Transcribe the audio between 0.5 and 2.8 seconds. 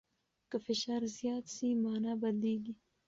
فشار زیات سي، مانا بدلیږي.